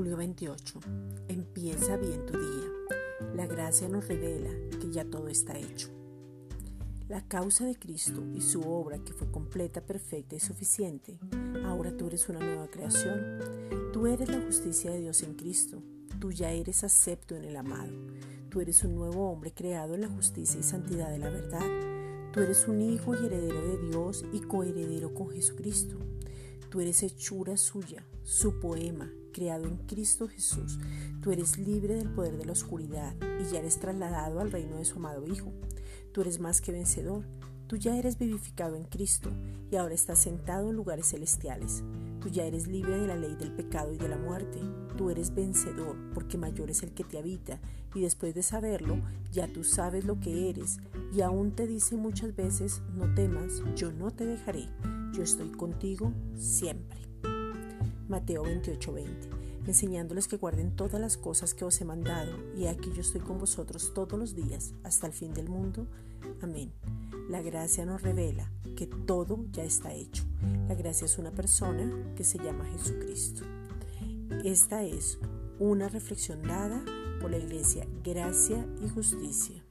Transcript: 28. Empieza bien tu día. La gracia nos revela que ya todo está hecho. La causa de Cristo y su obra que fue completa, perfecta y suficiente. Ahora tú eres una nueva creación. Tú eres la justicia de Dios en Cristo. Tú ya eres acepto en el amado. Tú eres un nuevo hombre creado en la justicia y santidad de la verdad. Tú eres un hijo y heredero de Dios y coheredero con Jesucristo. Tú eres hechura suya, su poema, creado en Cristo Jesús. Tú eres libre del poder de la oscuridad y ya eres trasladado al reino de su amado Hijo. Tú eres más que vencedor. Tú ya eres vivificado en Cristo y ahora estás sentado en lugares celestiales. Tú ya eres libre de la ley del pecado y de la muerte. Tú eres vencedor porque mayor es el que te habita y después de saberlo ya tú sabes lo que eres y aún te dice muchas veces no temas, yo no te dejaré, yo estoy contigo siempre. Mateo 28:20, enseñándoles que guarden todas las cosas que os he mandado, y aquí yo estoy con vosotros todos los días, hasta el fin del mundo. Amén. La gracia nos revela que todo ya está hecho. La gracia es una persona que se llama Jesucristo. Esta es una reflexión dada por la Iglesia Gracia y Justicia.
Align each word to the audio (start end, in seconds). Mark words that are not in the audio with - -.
28. 0.00 0.80
Empieza 1.28 1.96
bien 1.98 2.24
tu 2.24 2.32
día. 2.32 2.96
La 3.34 3.46
gracia 3.46 3.88
nos 3.88 4.08
revela 4.08 4.50
que 4.80 4.90
ya 4.90 5.04
todo 5.04 5.28
está 5.28 5.58
hecho. 5.58 5.88
La 7.08 7.20
causa 7.28 7.66
de 7.66 7.76
Cristo 7.76 8.24
y 8.34 8.40
su 8.40 8.62
obra 8.62 8.98
que 8.98 9.12
fue 9.12 9.30
completa, 9.30 9.84
perfecta 9.84 10.34
y 10.34 10.40
suficiente. 10.40 11.18
Ahora 11.64 11.94
tú 11.94 12.06
eres 12.06 12.28
una 12.30 12.38
nueva 12.38 12.68
creación. 12.68 13.38
Tú 13.92 14.06
eres 14.06 14.30
la 14.30 14.40
justicia 14.40 14.90
de 14.90 15.00
Dios 15.00 15.22
en 15.22 15.34
Cristo. 15.34 15.82
Tú 16.18 16.32
ya 16.32 16.50
eres 16.52 16.84
acepto 16.84 17.36
en 17.36 17.44
el 17.44 17.56
amado. 17.56 17.92
Tú 18.48 18.60
eres 18.60 18.82
un 18.84 18.94
nuevo 18.94 19.30
hombre 19.30 19.52
creado 19.52 19.94
en 19.94 20.02
la 20.02 20.08
justicia 20.08 20.58
y 20.58 20.62
santidad 20.62 21.10
de 21.10 21.18
la 21.18 21.28
verdad. 21.28 22.32
Tú 22.32 22.40
eres 22.40 22.66
un 22.66 22.80
hijo 22.80 23.14
y 23.14 23.26
heredero 23.26 23.60
de 23.60 23.88
Dios 23.88 24.24
y 24.32 24.40
coheredero 24.40 25.12
con 25.12 25.30
Jesucristo. 25.30 25.98
Tú 26.70 26.80
eres 26.80 27.02
hechura 27.02 27.58
suya, 27.58 28.06
su 28.22 28.58
poema, 28.58 29.12
creado 29.32 29.66
en 29.66 29.78
Cristo 29.78 30.28
Jesús. 30.28 30.78
Tú 31.20 31.32
eres 31.32 31.58
libre 31.58 31.94
del 31.94 32.10
poder 32.10 32.36
de 32.36 32.44
la 32.44 32.52
oscuridad 32.52 33.14
y 33.40 33.52
ya 33.52 33.58
eres 33.58 33.78
trasladado 33.78 34.40
al 34.40 34.52
reino 34.52 34.76
de 34.76 34.84
su 34.84 34.98
amado 34.98 35.26
Hijo. 35.26 35.52
Tú 36.12 36.20
eres 36.20 36.38
más 36.38 36.60
que 36.60 36.72
vencedor. 36.72 37.24
Tú 37.66 37.76
ya 37.76 37.96
eres 37.96 38.18
vivificado 38.18 38.76
en 38.76 38.84
Cristo 38.84 39.30
y 39.70 39.76
ahora 39.76 39.94
estás 39.94 40.18
sentado 40.18 40.68
en 40.68 40.76
lugares 40.76 41.08
celestiales. 41.08 41.82
Tú 42.20 42.28
ya 42.28 42.44
eres 42.44 42.66
libre 42.66 42.98
de 42.98 43.06
la 43.06 43.16
ley 43.16 43.34
del 43.34 43.52
pecado 43.52 43.92
y 43.92 43.96
de 43.96 44.08
la 44.08 44.18
muerte. 44.18 44.60
Tú 44.96 45.10
eres 45.10 45.34
vencedor 45.34 45.96
porque 46.12 46.36
mayor 46.36 46.70
es 46.70 46.82
el 46.82 46.92
que 46.92 47.02
te 47.02 47.18
habita 47.18 47.58
y 47.94 48.02
después 48.02 48.34
de 48.34 48.42
saberlo 48.42 49.00
ya 49.32 49.48
tú 49.48 49.64
sabes 49.64 50.04
lo 50.04 50.20
que 50.20 50.50
eres 50.50 50.78
y 51.12 51.22
aún 51.22 51.52
te 51.52 51.66
dice 51.66 51.96
muchas 51.96 52.36
veces 52.36 52.82
no 52.94 53.12
temas, 53.14 53.62
yo 53.74 53.90
no 53.90 54.10
te 54.10 54.26
dejaré, 54.26 54.68
yo 55.12 55.22
estoy 55.22 55.50
contigo 55.50 56.12
siempre. 56.36 57.00
Mateo 58.08 58.44
28:20, 58.44 59.30
enseñándoles 59.66 60.28
que 60.28 60.36
guarden 60.36 60.74
todas 60.76 61.00
las 61.00 61.16
cosas 61.16 61.54
que 61.54 61.64
os 61.64 61.80
he 61.80 61.84
mandado, 61.84 62.32
y 62.56 62.66
aquí 62.66 62.90
yo 62.94 63.00
estoy 63.00 63.20
con 63.20 63.38
vosotros 63.38 63.92
todos 63.94 64.18
los 64.18 64.34
días, 64.34 64.74
hasta 64.82 65.06
el 65.06 65.12
fin 65.12 65.34
del 65.34 65.48
mundo. 65.48 65.86
Amén. 66.40 66.72
La 67.28 67.42
gracia 67.42 67.86
nos 67.86 68.02
revela 68.02 68.50
que 68.76 68.86
todo 68.86 69.44
ya 69.52 69.64
está 69.64 69.94
hecho. 69.94 70.24
La 70.68 70.74
gracia 70.74 71.04
es 71.04 71.18
una 71.18 71.30
persona 71.30 72.12
que 72.16 72.24
se 72.24 72.38
llama 72.38 72.64
Jesucristo. 72.66 73.44
Esta 74.44 74.82
es 74.82 75.18
una 75.58 75.88
reflexión 75.88 76.42
dada 76.42 76.84
por 77.20 77.30
la 77.30 77.38
Iglesia 77.38 77.86
Gracia 78.02 78.66
y 78.84 78.88
Justicia. 78.88 79.62